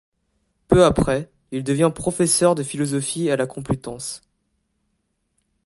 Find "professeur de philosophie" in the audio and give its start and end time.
1.93-3.29